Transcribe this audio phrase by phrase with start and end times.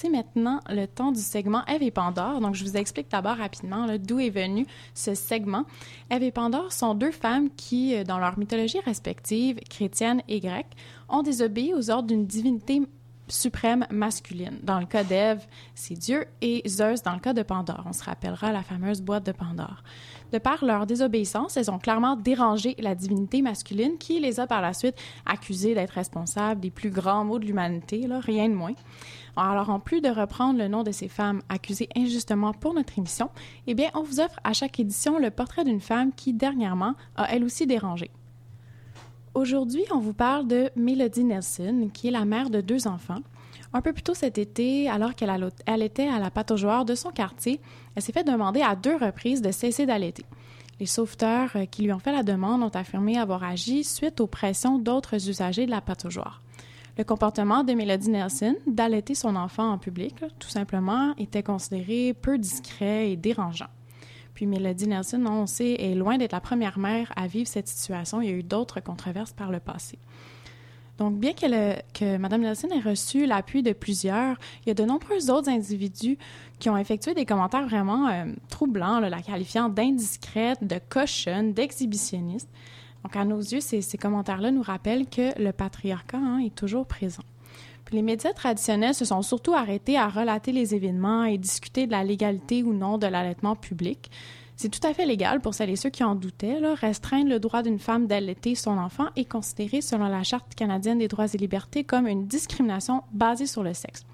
[0.00, 2.40] c'est maintenant le temps du segment Eve et Pandore.
[2.40, 5.64] Donc, je vous explique d'abord rapidement d'où est venu ce segment.
[6.08, 10.70] Eve et Pandore sont deux femmes qui, euh, dans leur mythologie respective, chrétienne et grecque,
[11.08, 12.82] ont désobéi aux ordres d'une divinité
[13.28, 14.58] suprême masculine.
[14.62, 17.84] Dans le cas d'Ève, c'est Dieu, et Zeus dans le cas de Pandore.
[17.86, 19.82] On se rappellera la fameuse boîte de Pandore.
[20.32, 24.60] De par leur désobéissance, elles ont clairement dérangé la divinité masculine qui les a par
[24.60, 28.74] la suite accusées d'être responsables des plus grands maux de l'humanité, rien de moins.
[29.36, 33.30] Alors, en plus de reprendre le nom de ces femmes accusées injustement pour notre émission,
[33.66, 37.32] eh bien, on vous offre à chaque édition le portrait d'une femme qui, dernièrement, a
[37.32, 38.10] elle aussi dérangé.
[39.38, 43.20] Aujourd'hui, on vous parle de Melody Nelson, qui est la mère de deux enfants.
[43.72, 47.60] Un peu plus tôt cet été, alors qu'elle était à la pataugeoire de son quartier,
[47.94, 50.24] elle s'est fait demander à deux reprises de cesser d'allaiter.
[50.80, 54.26] Les sauveteurs euh, qui lui ont fait la demande ont affirmé avoir agi suite aux
[54.26, 56.42] pressions d'autres usagers de la pataugeoire.
[56.96, 62.38] Le comportement de Melody Nelson d'allaiter son enfant en public, tout simplement, était considéré peu
[62.38, 63.70] discret et dérangeant.
[64.38, 68.22] Puis Mélodie Nelson, on sait, est loin d'être la première mère à vivre cette situation.
[68.22, 69.98] Il y a eu d'autres controverses par le passé.
[70.96, 75.28] Donc, bien que, Mme Nelson ait reçu l'appui de plusieurs, il y a de nombreux
[75.32, 76.18] autres individus
[76.60, 82.48] qui ont effectué des commentaires vraiment euh, troublants, la qualifiant d'indiscrète, de cochonne, d'exhibitionniste.
[83.02, 87.24] Donc, à nos yeux, ces, commentaires-là nous rappellent que le patriarcat hein, est toujours présent
[87.90, 92.04] les médias traditionnels se sont surtout arrêtés à relater les événements et discuter de la
[92.04, 94.10] légalité ou non de l'allaitement public.
[94.56, 96.58] C'est tout à fait légal pour celles et ceux qui en doutaient.
[96.74, 101.06] Restreindre le droit d'une femme d'allaiter son enfant est considéré, selon la Charte canadienne des
[101.06, 104.04] droits et libertés, comme une discrimination basée sur le sexe.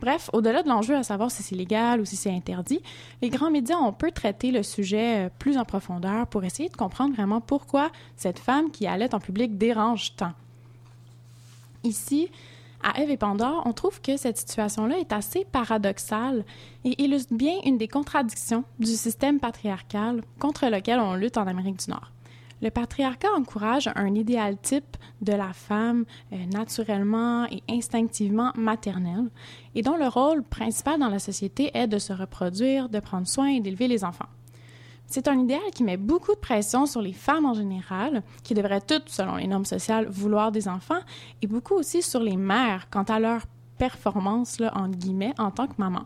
[0.00, 2.82] Bref, au-delà de l'enjeu à savoir si c'est légal ou si c'est interdit,
[3.22, 6.76] les grands médias ont peu traité le sujet euh, plus en profondeur pour essayer de
[6.76, 10.32] comprendre vraiment pourquoi cette femme qui allait en public dérange tant.
[11.82, 12.28] Ici,
[12.86, 16.44] à Eve et Pandore, on trouve que cette situation-là est assez paradoxale
[16.84, 21.84] et illustre bien une des contradictions du système patriarcal contre lequel on lutte en Amérique
[21.84, 22.12] du Nord.
[22.62, 29.30] Le patriarcat encourage un idéal type de la femme euh, naturellement et instinctivement maternelle
[29.74, 33.48] et dont le rôle principal dans la société est de se reproduire, de prendre soin
[33.48, 34.28] et d'élever les enfants.
[35.06, 38.80] C'est un idéal qui met beaucoup de pression sur les femmes en général, qui devraient
[38.80, 41.00] toutes, selon les normes sociales, vouloir des enfants,
[41.42, 43.42] et beaucoup aussi sur les mères quant à leur
[43.78, 46.02] performance, entre guillemets, en tant que maman.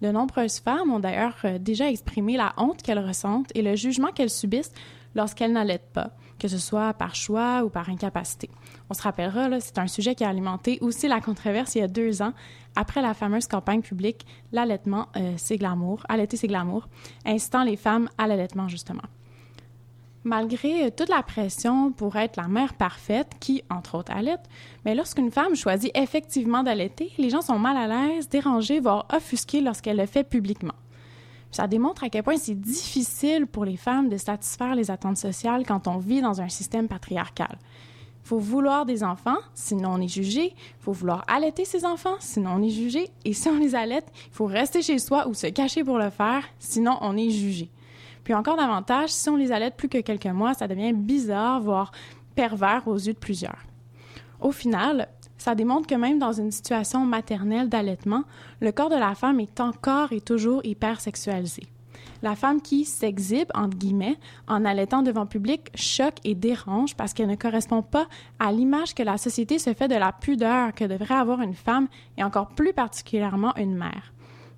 [0.00, 4.08] De nombreuses femmes ont d'ailleurs euh, déjà exprimé la honte qu'elles ressentent et le jugement
[4.08, 4.72] qu'elles subissent
[5.14, 6.10] lorsqu'elles n'allaitent pas,
[6.42, 8.50] que ce soit par choix ou par incapacité.
[8.90, 11.88] On se rappellera, c'est un sujet qui a alimenté aussi la controverse il y a
[11.88, 12.32] deux ans,
[12.74, 16.88] après la fameuse campagne publique L'allaitement, euh, c'est glamour, allaiter, c'est glamour,
[17.24, 19.04] incitant les femmes à l'allaitement, justement.
[20.24, 24.42] Malgré euh, toute la pression pour être la mère parfaite, qui, entre autres, allaite,
[24.84, 29.60] mais lorsqu'une femme choisit effectivement d'allaiter, les gens sont mal à l'aise, dérangés, voire offusqués
[29.60, 30.74] lorsqu'elle le fait publiquement.
[31.52, 35.64] Ça démontre à quel point c'est difficile pour les femmes de satisfaire les attentes sociales
[35.66, 37.58] quand on vit dans un système patriarcal.
[38.24, 40.54] Il faut vouloir des enfants, sinon on est jugé.
[40.54, 43.10] Il faut vouloir allaiter ses enfants, sinon on est jugé.
[43.24, 46.08] Et si on les allaite, il faut rester chez soi ou se cacher pour le
[46.08, 47.68] faire, sinon on est jugé.
[48.24, 51.92] Puis encore davantage, si on les allaite plus que quelques mois, ça devient bizarre, voire
[52.34, 53.58] pervers aux yeux de plusieurs.
[54.40, 55.08] Au final,
[55.42, 58.22] ça démontre que même dans une situation maternelle d'allaitement,
[58.60, 61.64] le corps de la femme est encore et toujours hyper sexualisé.
[62.22, 67.28] La femme qui s'exhibe, entre guillemets, en allaitant devant public choque et dérange parce qu'elle
[67.28, 68.06] ne correspond pas
[68.38, 71.88] à l'image que la société se fait de la pudeur que devrait avoir une femme
[72.16, 74.12] et encore plus particulièrement une mère.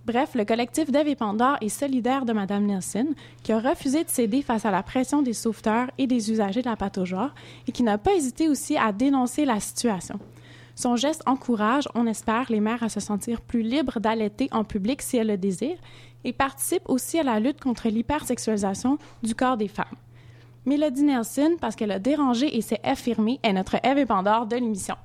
[0.04, 4.10] Bref, le collectif d'Eve et Pandore est solidaire de Mme Nielsen, qui a refusé de
[4.10, 7.34] céder face à la pression des sauveteurs et des usagers de la pataugeoire
[7.66, 10.20] et qui n'a pas hésité aussi à dénoncer la situation.
[10.74, 15.02] Son geste encourage, on espère, les mères à se sentir plus libres d'allaiter en public
[15.02, 15.78] si elles le désirent
[16.24, 19.86] et participe aussi à la lutte contre l'hypersexualisation du corps des femmes.
[20.66, 24.56] Mélodie Nelson, parce qu'elle a dérangé et s'est affirmée, est notre Eve et Pandore de
[24.56, 24.96] l'émission.